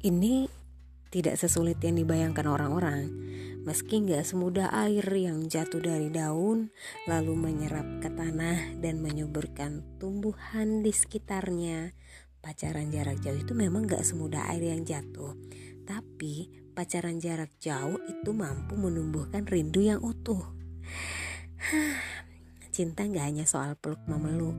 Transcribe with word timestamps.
Ini 0.00 0.48
tidak 1.12 1.36
sesulit 1.36 1.76
yang 1.84 2.00
dibayangkan 2.00 2.48
orang-orang. 2.48 3.12
Meski 3.68 4.00
nggak 4.00 4.24
semudah 4.24 4.72
air 4.72 5.04
yang 5.12 5.44
jatuh 5.44 5.76
dari 5.76 6.08
daun, 6.08 6.72
lalu 7.04 7.36
menyerap 7.36 7.84
ke 8.00 8.08
tanah 8.08 8.80
dan 8.80 9.04
menyuburkan 9.04 9.84
tumbuhan 10.00 10.80
di 10.80 10.88
sekitarnya. 10.88 11.92
Pacaran 12.40 12.88
jarak 12.88 13.20
jauh 13.20 13.36
itu 13.36 13.52
memang 13.52 13.84
nggak 13.84 14.00
semudah 14.00 14.48
air 14.48 14.72
yang 14.72 14.88
jatuh. 14.88 15.36
Tapi 15.84 16.48
pacaran 16.72 17.20
jarak 17.20 17.52
jauh 17.60 18.00
itu 18.08 18.32
mampu 18.32 18.80
menumbuhkan 18.80 19.44
rindu 19.44 19.84
yang 19.84 20.00
utuh. 20.00 20.40
Cinta 22.72 23.04
nggak 23.04 23.26
hanya 23.28 23.44
soal 23.44 23.76
peluk 23.76 24.00
memeluk, 24.08 24.56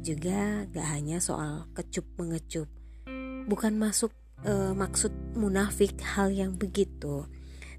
juga 0.00 0.64
nggak 0.72 0.88
hanya 0.88 1.20
soal 1.20 1.68
kecup 1.76 2.08
mengecup. 2.16 2.72
Bukan 3.44 3.76
masuk 3.76 4.16
e, 4.44 4.72
maksud 4.72 5.12
munafik 5.36 6.00
hal 6.00 6.32
yang 6.32 6.56
begitu, 6.56 7.28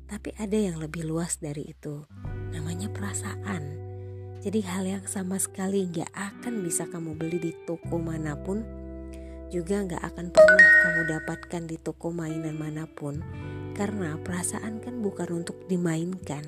tapi 0.05 0.35
ada 0.37 0.57
yang 0.57 0.77
lebih 0.77 1.07
luas 1.07 1.39
dari 1.39 1.71
itu. 1.71 2.05
Namanya 2.51 2.91
perasaan. 2.91 3.91
Jadi 4.41 4.59
hal 4.65 4.83
yang 4.89 5.05
sama 5.05 5.37
sekali 5.37 5.85
nggak 5.85 6.09
akan 6.11 6.65
bisa 6.65 6.89
kamu 6.89 7.13
beli 7.13 7.37
di 7.37 7.53
toko 7.69 8.01
mana 8.01 8.33
pun, 8.33 8.65
juga 9.53 9.85
nggak 9.85 10.01
akan 10.01 10.27
pernah 10.33 10.69
kamu 10.81 11.01
dapatkan 11.13 11.63
di 11.69 11.77
toko 11.77 12.09
mainan 12.09 12.57
mana 12.57 12.89
pun, 12.89 13.21
karena 13.77 14.17
perasaan 14.17 14.81
kan 14.81 14.97
bukan 14.99 15.45
untuk 15.45 15.69
dimainkan. 15.69 16.41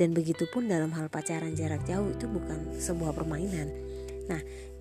Dan 0.00 0.16
begitu 0.16 0.48
pun 0.48 0.64
dalam 0.64 0.96
hal 0.96 1.12
pacaran 1.12 1.52
jarak 1.52 1.84
jauh 1.84 2.08
itu 2.08 2.24
bukan 2.24 2.72
sebuah 2.80 3.12
permainan. 3.12 3.68
Nah, 4.32 4.40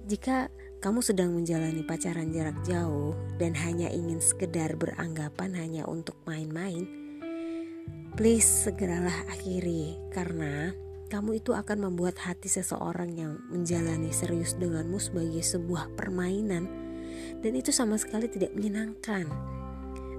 jika 0.10 0.50
kamu 0.82 1.06
sedang 1.06 1.38
menjalani 1.38 1.86
pacaran 1.86 2.34
jarak 2.34 2.58
jauh 2.66 3.14
dan 3.38 3.54
hanya 3.54 3.94
ingin 3.94 4.18
sekedar 4.18 4.74
beranggapan 4.74 5.54
hanya 5.54 5.86
untuk 5.86 6.18
main-main, 6.26 6.90
please 8.18 8.66
segeralah 8.66 9.14
akhiri 9.30 10.02
karena 10.10 10.74
kamu 11.14 11.38
itu 11.38 11.54
akan 11.54 11.94
membuat 11.94 12.18
hati 12.26 12.50
seseorang 12.50 13.14
yang 13.14 13.38
menjalani 13.54 14.10
serius 14.10 14.58
denganmu 14.58 14.98
sebagai 14.98 15.46
sebuah 15.46 15.94
permainan 15.94 16.66
dan 17.46 17.54
itu 17.54 17.70
sama 17.70 18.02
sekali 18.02 18.26
tidak 18.34 18.50
menyenangkan. 18.58 19.30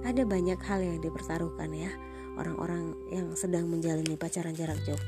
Ada 0.07 0.23
banyak 0.23 0.59
hal 0.71 0.87
yang 0.87 1.03
dipertaruhkan 1.03 1.67
ya 1.75 1.91
orang-orang 2.39 2.95
yang 3.11 3.35
sedang 3.35 3.67
menjalani 3.67 4.15
pacaran 4.15 4.55
jarak 4.55 4.79
jauh. 4.87 5.03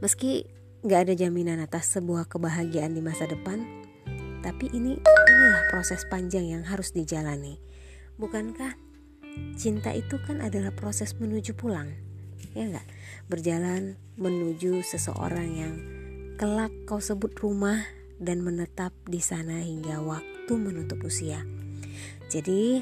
Meski 0.00 0.48
gak 0.88 1.04
ada 1.04 1.14
jaminan 1.14 1.60
atas 1.60 1.92
sebuah 1.92 2.32
kebahagiaan 2.32 2.96
di 2.96 3.04
masa 3.04 3.28
depan, 3.28 3.60
tapi 4.40 4.72
ini 4.72 4.96
inilah 4.96 5.68
proses 5.68 6.08
panjang 6.08 6.48
yang 6.48 6.64
harus 6.64 6.96
dijalani. 6.96 7.60
Bukankah 8.16 8.72
cinta 9.60 9.92
itu 9.92 10.16
kan 10.24 10.40
adalah 10.40 10.72
proses 10.72 11.12
menuju 11.20 11.52
pulang? 11.52 11.92
Ya 12.56 12.64
enggak? 12.64 12.88
Berjalan 13.28 14.00
menuju 14.16 14.80
seseorang 14.80 15.48
yang 15.52 15.74
kelak 16.40 16.72
kau 16.88 17.04
sebut 17.04 17.36
rumah 17.36 17.84
dan 18.16 18.40
menetap 18.40 18.96
di 19.04 19.20
sana 19.20 19.60
hingga 19.60 20.00
waktu 20.00 20.52
menutup 20.56 21.04
usia. 21.04 21.44
Jadi, 22.32 22.80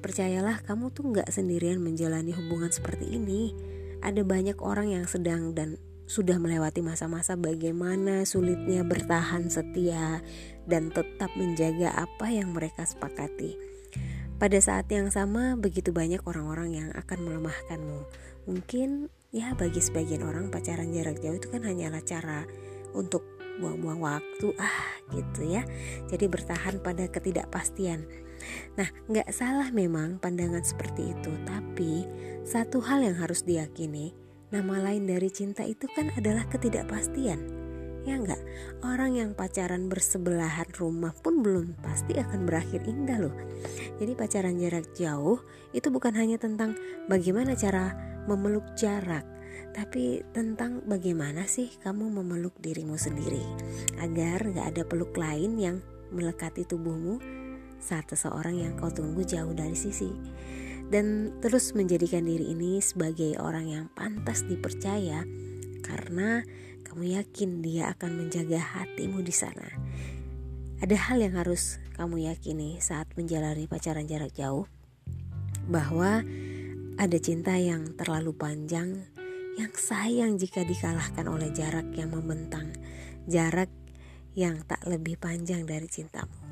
percayalah 0.00 0.64
kamu 0.64 0.96
tuh 0.96 1.12
nggak 1.12 1.28
sendirian 1.28 1.76
menjalani 1.76 2.32
hubungan 2.32 2.72
seperti 2.72 3.20
ini. 3.20 3.52
Ada 4.00 4.24
banyak 4.24 4.64
orang 4.64 4.96
yang 4.96 5.04
sedang 5.04 5.52
dan 5.52 5.76
sudah 6.08 6.40
melewati 6.40 6.80
masa-masa 6.80 7.36
bagaimana 7.36 8.24
sulitnya 8.24 8.80
bertahan 8.80 9.52
setia 9.52 10.24
dan 10.64 10.88
tetap 10.88 11.28
menjaga 11.36 11.92
apa 11.92 12.32
yang 12.32 12.56
mereka 12.56 12.88
sepakati. 12.88 13.60
Pada 14.40 14.56
saat 14.62 14.88
yang 14.88 15.12
sama, 15.12 15.58
begitu 15.60 15.92
banyak 15.92 16.24
orang-orang 16.24 16.80
yang 16.80 16.88
akan 16.96 17.28
melemahkanmu. 17.28 18.00
Mungkin 18.48 19.12
ya 19.28 19.52
bagi 19.52 19.84
sebagian 19.84 20.24
orang 20.24 20.48
pacaran 20.48 20.88
jarak 20.96 21.20
jauh 21.20 21.36
itu 21.36 21.52
kan 21.52 21.60
hanyalah 21.60 22.00
cara 22.00 22.48
untuk 22.96 23.20
buang-buang 23.58 24.00
waktu 24.00 24.54
ah 24.56 24.86
gitu 25.10 25.42
ya 25.44 25.66
jadi 26.06 26.30
bertahan 26.30 26.78
pada 26.80 27.10
ketidakpastian 27.10 28.06
nah 28.78 28.86
nggak 29.10 29.28
salah 29.34 29.68
memang 29.74 30.22
pandangan 30.22 30.62
seperti 30.62 31.12
itu 31.12 31.32
tapi 31.44 32.06
satu 32.46 32.78
hal 32.80 33.02
yang 33.02 33.18
harus 33.18 33.42
diyakini 33.42 34.14
Nama 34.48 34.80
lain 34.80 35.04
dari 35.04 35.28
cinta 35.28 35.60
itu 35.60 35.84
kan 35.92 36.08
adalah 36.16 36.48
ketidakpastian. 36.48 37.36
Ya 38.08 38.16
enggak? 38.16 38.40
Orang 38.80 39.12
yang 39.12 39.36
pacaran 39.36 39.92
bersebelahan 39.92 40.72
rumah 40.72 41.12
pun 41.12 41.44
belum 41.44 41.76
pasti 41.84 42.16
akan 42.16 42.48
berakhir 42.48 42.80
indah 42.88 43.28
loh. 43.28 43.36
Jadi 44.00 44.16
pacaran 44.16 44.56
jarak 44.56 44.88
jauh 44.96 45.44
itu 45.76 45.92
bukan 45.92 46.16
hanya 46.16 46.40
tentang 46.40 46.72
bagaimana 47.12 47.52
cara 47.60 47.92
memeluk 48.24 48.64
jarak, 48.72 49.28
tapi 49.76 50.24
tentang 50.32 50.80
bagaimana 50.88 51.44
sih 51.44 51.68
kamu 51.84 52.08
memeluk 52.08 52.56
dirimu 52.56 52.96
sendiri 52.96 53.44
agar 54.00 54.48
gak 54.48 54.66
ada 54.72 54.82
peluk 54.88 55.12
lain 55.12 55.60
yang 55.60 55.76
melekati 56.08 56.64
tubuhmu 56.64 57.20
saat 57.76 58.08
seseorang 58.08 58.56
yang 58.56 58.72
kau 58.80 58.88
tunggu 58.88 59.28
jauh 59.28 59.52
dari 59.52 59.76
sisi 59.76 60.08
dan 60.88 61.36
terus 61.44 61.76
menjadikan 61.76 62.24
diri 62.24 62.52
ini 62.52 62.80
sebagai 62.80 63.36
orang 63.40 63.68
yang 63.68 63.86
pantas 63.92 64.44
dipercaya 64.48 65.24
karena 65.84 66.44
kamu 66.84 67.20
yakin 67.20 67.60
dia 67.60 67.92
akan 67.92 68.24
menjaga 68.24 68.56
hatimu 68.56 69.20
di 69.20 69.32
sana. 69.32 69.68
Ada 70.80 70.96
hal 70.96 71.20
yang 71.20 71.36
harus 71.36 71.76
kamu 71.98 72.30
yakini 72.30 72.80
saat 72.80 73.10
menjalani 73.18 73.68
pacaran 73.68 74.08
jarak 74.08 74.32
jauh 74.32 74.64
bahwa 75.68 76.24
ada 76.96 77.18
cinta 77.20 77.54
yang 77.60 77.92
terlalu 77.94 78.32
panjang 78.32 79.04
yang 79.58 79.74
sayang 79.74 80.38
jika 80.38 80.62
dikalahkan 80.62 81.26
oleh 81.26 81.50
jarak 81.50 81.90
yang 81.92 82.14
membentang, 82.14 82.70
jarak 83.26 83.68
yang 84.38 84.62
tak 84.64 84.80
lebih 84.86 85.18
panjang 85.18 85.66
dari 85.66 85.90
cintamu. 85.90 86.47